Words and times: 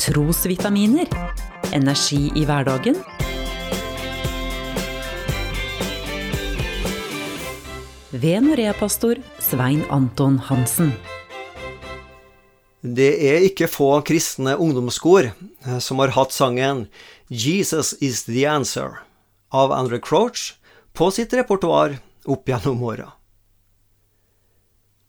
Trosvitaminer. 0.00 1.08
Energi 1.76 2.30
i 2.32 2.44
hverdagen. 2.48 2.96
Ved 8.10 8.46
Norea-pastor 8.46 9.20
Svein 9.44 9.84
Anton 9.92 10.38
Hansen. 10.48 10.94
Det 12.80 13.10
er 13.28 13.44
ikke 13.44 13.68
få 13.68 13.90
kristne 14.08 14.56
ungdomskor 14.56 15.34
eh, 15.34 15.78
som 15.84 16.00
har 16.00 16.16
hatt 16.16 16.32
sangen 16.32 16.86
'Jesus 17.28 17.92
is 18.00 18.24
the 18.24 18.48
answer' 18.48 19.04
av 19.52 19.68
Andre 19.68 20.00
Crouch 20.00 20.56
på 20.96 21.12
sitt 21.12 21.36
repertoar 21.36 21.98
opp 22.24 22.48
gjennom 22.48 22.80
åra. 22.88 23.19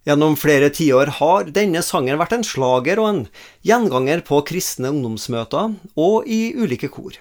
Gjennom 0.08 0.34
flere 0.40 0.72
tiår 0.74 1.12
har 1.20 1.52
denne 1.54 1.84
sangen 1.86 2.18
vært 2.18 2.34
en 2.34 2.46
slager 2.46 2.98
og 3.02 3.10
en 3.10 3.20
gjenganger 3.68 4.24
på 4.26 4.40
kristne 4.50 4.90
ungdomsmøter 4.90 5.76
og 5.94 6.26
i 6.26 6.56
ulike 6.58 6.90
kor. 6.90 7.20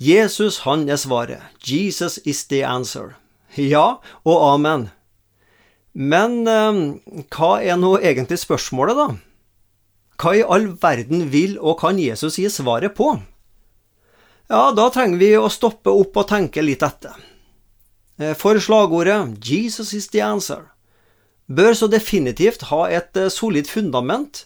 Jesus, 0.00 0.62
han 0.64 0.88
er 0.88 1.00
svaret. 1.00 1.44
Jesus 1.60 2.16
is 2.24 2.44
the 2.48 2.62
answer. 2.64 3.16
Ja 3.56 3.98
og 4.24 4.36
amen. 4.54 4.88
Men 5.92 6.42
eh, 6.48 6.80
hva 7.32 7.52
er 7.64 7.76
nå 7.80 7.94
egentlig 8.00 8.40
spørsmålet, 8.40 8.96
da? 8.96 9.06
Hva 10.20 10.32
i 10.36 10.44
all 10.44 10.70
verden 10.80 11.28
vil 11.32 11.56
og 11.60 11.80
kan 11.80 12.00
Jesus 12.00 12.36
gi 12.40 12.48
svaret 12.52 12.96
på? 12.96 13.14
Ja, 14.48 14.70
da 14.76 14.88
trenger 14.92 15.20
vi 15.20 15.30
å 15.36 15.48
stoppe 15.52 15.92
opp 15.92 16.16
og 16.16 16.28
tenke 16.32 16.64
litt 16.64 16.84
etter. 16.84 17.16
Eh, 18.20 18.32
for 18.32 18.56
slagordet 18.56 19.36
'Jesus 19.40 19.92
is 19.92 20.08
the 20.08 20.20
answer' 20.20 20.75
bør 21.46 21.74
så 21.78 21.88
definitivt 21.90 22.66
ha 22.70 22.86
et 22.90 23.16
eh, 23.18 23.32
solid 23.32 23.68
fundament 23.70 24.44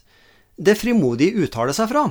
det 0.61 0.77
frimodig 0.77 1.33
uttaler 1.41 1.77
seg 1.77 1.89
fra. 1.93 2.11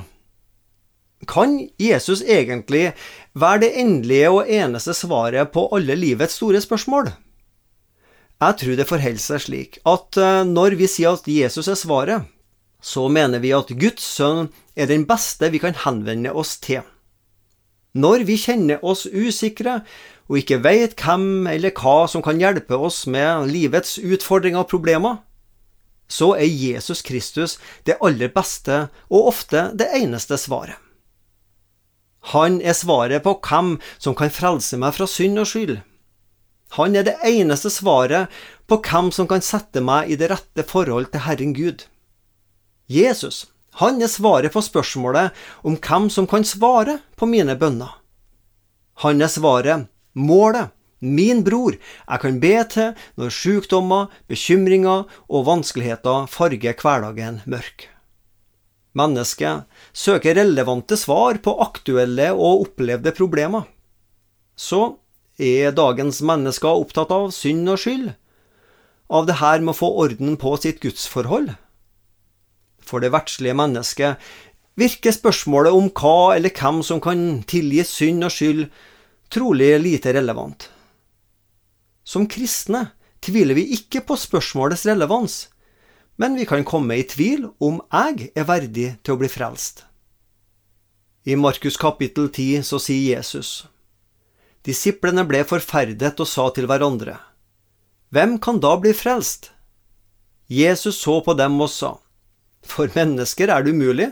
Kan 1.30 1.58
Jesus 1.78 2.22
egentlig 2.24 2.94
være 3.38 3.66
det 3.66 3.72
endelige 3.82 4.30
og 4.32 4.48
eneste 4.48 4.94
svaret 4.96 5.52
på 5.54 5.68
alle 5.76 5.94
livets 5.98 6.38
store 6.40 6.62
spørsmål? 6.64 7.12
Jeg 8.40 8.56
tror 8.56 8.76
det 8.78 8.88
forholder 8.88 9.20
seg 9.20 9.42
slik 9.44 9.80
at 9.84 10.16
eh, 10.18 10.42
når 10.48 10.78
vi 10.80 10.88
sier 10.90 11.18
at 11.18 11.28
Jesus 11.28 11.68
er 11.68 11.78
svaret, 11.78 12.28
så 12.80 13.06
mener 13.12 13.42
vi 13.42 13.52
at 13.52 13.68
Guds 13.76 14.06
sønn 14.16 14.48
er 14.74 14.88
den 14.88 15.04
beste 15.06 15.50
vi 15.52 15.60
kan 15.60 15.76
henvende 15.84 16.32
oss 16.32 16.56
til. 16.64 16.80
Når 17.98 18.22
vi 18.28 18.36
kjenner 18.38 18.84
oss 18.86 19.06
usikre 19.06 19.80
og 20.30 20.38
ikke 20.38 20.60
veit 20.62 20.94
hvem 21.00 21.48
eller 21.50 21.74
hva 21.74 22.04
som 22.10 22.22
kan 22.22 22.38
hjelpe 22.38 22.78
oss 22.78 23.02
med 23.10 23.50
livets 23.50 23.96
utfordringer 23.98 24.62
og 24.62 24.70
problemer, 24.70 25.18
så 26.10 26.34
er 26.38 26.46
Jesus 26.46 27.02
Kristus 27.06 27.58
det 27.86 27.98
aller 28.02 28.30
beste 28.34 28.86
og 29.10 29.30
ofte 29.32 29.68
det 29.78 29.90
eneste 29.98 30.38
svaret. 30.38 30.78
Han 32.34 32.60
er 32.60 32.76
svaret 32.76 33.24
på 33.24 33.38
hvem 33.46 33.78
som 33.98 34.14
kan 34.14 34.30
frelse 34.30 34.76
meg 34.78 34.94
fra 34.94 35.06
synd 35.08 35.40
og 35.40 35.48
skyld. 35.48 35.78
Han 36.76 36.94
er 36.94 37.06
det 37.06 37.16
eneste 37.26 37.70
svaret 37.72 38.30
på 38.70 38.78
hvem 38.84 39.08
som 39.14 39.26
kan 39.30 39.42
sette 39.42 39.82
meg 39.82 40.12
i 40.12 40.18
det 40.20 40.28
rette 40.30 40.66
forhold 40.66 41.10
til 41.10 41.24
Herren 41.26 41.54
Gud. 41.56 41.86
Jesus, 42.90 43.48
han 43.78 44.02
er 44.02 44.10
svaret 44.10 44.52
på 44.52 44.62
spørsmålet 44.64 45.36
om 45.62 45.76
hvem 45.78 46.10
som 46.10 46.26
kan 46.26 46.44
svare 46.44 46.98
på 47.16 47.28
mine 47.30 47.54
bønner. 47.56 47.92
Han 49.04 49.22
er 49.22 49.30
svaret 49.30 49.88
Målet, 50.12 50.72
min 51.00 51.44
bror, 51.46 51.76
jeg 51.78 52.20
kan 52.20 52.40
be 52.42 52.56
til 52.68 52.96
når 53.16 53.30
sykdommer, 53.32 54.10
bekymringer 54.28 55.06
og 55.30 55.46
vanskeligheter 55.46 56.26
farger 56.28 56.74
hverdagen 56.74 57.38
mørk. 57.46 57.86
Mennesket 58.98 59.70
søker 59.94 60.34
relevante 60.34 60.98
svar 60.98 61.38
på 61.38 61.54
aktuelle 61.62 62.32
og 62.34 62.66
opplevde 62.66 63.14
problemer. 63.14 63.68
Så 64.58 64.98
er 65.38 65.70
dagens 65.72 66.20
mennesker 66.26 66.82
opptatt 66.82 67.14
av 67.14 67.30
synd 67.32 67.70
og 67.70 67.78
skyld, 67.80 68.10
av 69.10 69.30
det 69.30 69.38
her 69.40 69.62
med 69.62 69.72
å 69.76 69.78
få 69.78 69.94
orden 70.04 70.36
på 70.42 70.56
sitt 70.60 70.82
gudsforhold. 70.82 71.54
For 72.86 73.02
det 73.02 73.12
verdslige 73.14 73.56
mennesket 73.56 74.30
virker 74.80 75.14
spørsmålet 75.14 75.76
om 75.76 75.90
hva 75.92 76.36
eller 76.36 76.54
hvem 76.54 76.80
som 76.86 77.00
kan 77.02 77.42
tilgi 77.48 77.84
synd 77.86 78.24
og 78.26 78.34
skyld, 78.34 78.66
trolig 79.30 79.74
lite 79.82 80.14
relevant. 80.16 80.70
Som 82.04 82.26
kristne 82.30 82.90
tviler 83.22 83.54
vi 83.58 83.68
ikke 83.76 84.02
på 84.06 84.16
spørsmålets 84.18 84.86
relevans, 84.88 85.48
men 86.20 86.36
vi 86.36 86.46
kan 86.48 86.64
komme 86.66 86.98
i 86.98 87.06
tvil 87.06 87.46
om 87.62 87.80
jeg 87.92 88.32
er 88.36 88.48
verdig 88.48 88.88
til 89.04 89.14
å 89.14 89.20
bli 89.20 89.30
frelst. 89.30 89.84
I 91.28 91.36
Markus 91.36 91.76
kapittel 91.76 92.30
10 92.32 92.64
så 92.64 92.80
sier 92.80 93.16
Jesus, 93.16 93.68
Disiplene 94.64 95.24
ble 95.28 95.44
forferdet 95.48 96.20
og 96.20 96.28
sa 96.28 96.48
til 96.52 96.68
hverandre, 96.68 97.16
Hvem 98.10 98.38
kan 98.42 98.58
da 98.60 98.74
bli 98.80 98.92
frelst? 98.96 99.52
Jesus 100.50 100.98
så 100.98 101.20
på 101.22 101.36
dem 101.38 101.60
og 101.62 101.70
sa, 101.70 101.94
For 102.62 102.90
mennesker 102.94 103.50
er 103.50 103.64
det 103.64 103.74
umulig, 103.74 104.10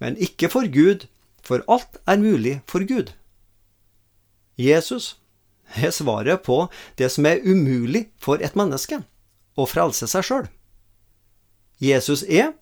men 0.00 0.16
ikke 0.20 0.50
for 0.52 0.68
Gud, 0.72 1.06
for 1.42 1.64
alt 1.68 2.00
er 2.06 2.20
mulig 2.20 2.60
for 2.68 2.84
Gud. 2.86 3.12
Jesus 4.58 5.16
er 5.76 5.90
svaret 5.90 6.42
på 6.42 6.66
det 6.98 7.10
som 7.12 7.26
er 7.26 7.44
umulig 7.44 8.06
for 8.18 8.40
et 8.42 8.56
menneske 8.56 9.02
å 9.56 9.66
frelse 9.68 10.08
seg 10.10 10.24
sjøl. 10.26 10.46
Jesus 11.80 12.22
er, 12.24 12.54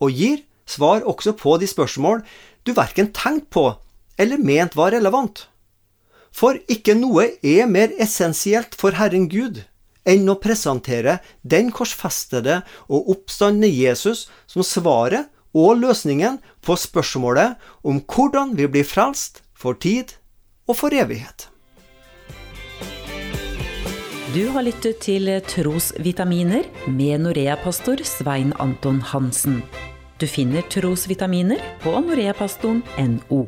og 0.00 0.12
gir, 0.12 0.44
svar 0.68 1.02
også 1.08 1.32
på 1.34 1.56
de 1.58 1.66
spørsmål 1.66 2.20
du 2.64 2.74
verken 2.76 3.10
tenkte 3.16 3.50
på 3.50 3.64
eller 4.20 4.38
ment 4.38 4.76
var 4.76 4.92
relevant. 4.94 5.46
For 6.30 6.60
ikke 6.70 6.94
noe 6.94 7.26
er 7.42 7.66
mer 7.66 7.90
essensielt 7.98 8.76
for 8.78 8.94
Herren 8.94 9.26
Gud 9.32 9.64
enn 10.10 10.30
å 10.30 10.38
presentere 10.42 11.18
den 11.42 11.70
korsfestede 11.74 12.60
og 12.88 13.12
oppstandende 13.14 13.70
Jesus 13.70 14.26
som 14.50 14.66
svaret 14.66 15.30
og 15.56 15.80
løsningen 15.82 16.38
på 16.64 16.76
spørsmålet 16.78 17.58
om 17.86 18.02
hvordan 18.06 18.56
vi 18.58 18.68
blir 18.70 18.86
frelst 18.86 19.42
for 19.54 19.78
tid 19.78 20.14
og 20.68 20.78
for 20.82 20.94
evighet. 20.94 21.48
Du 24.30 24.44
har 24.54 24.62
lyttet 24.62 25.00
til 25.02 25.26
Trosvitaminer 25.42 26.68
med 26.86 27.24
Norea-pastor 27.24 28.04
Svein 28.06 28.52
Anton 28.62 29.00
Hansen. 29.02 29.58
Du 30.22 30.28
finner 30.30 30.62
trosvitaminer 30.70 31.58
på 31.82 31.96
noreapastoren.no. 32.04 33.42